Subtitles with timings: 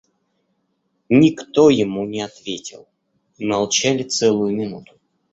[1.09, 2.87] Никто ему не ответил;
[3.37, 4.95] молчали целую минуту.